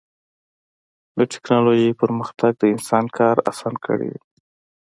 [1.17, 4.21] د ټکنالوجۍ پرمختګ د انسان کار اسان کړی دی.